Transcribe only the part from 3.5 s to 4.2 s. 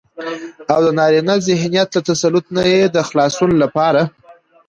لپاره